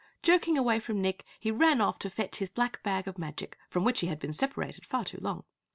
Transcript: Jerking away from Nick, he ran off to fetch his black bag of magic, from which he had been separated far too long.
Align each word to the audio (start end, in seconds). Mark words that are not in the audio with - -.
Jerking 0.23 0.57
away 0.57 0.79
from 0.79 0.99
Nick, 0.99 1.25
he 1.39 1.51
ran 1.51 1.79
off 1.79 1.99
to 1.99 2.09
fetch 2.09 2.37
his 2.39 2.49
black 2.49 2.81
bag 2.81 3.07
of 3.07 3.19
magic, 3.19 3.55
from 3.69 3.83
which 3.83 3.99
he 3.99 4.07
had 4.07 4.17
been 4.17 4.33
separated 4.33 4.83
far 4.83 5.05
too 5.05 5.19
long. 5.21 5.43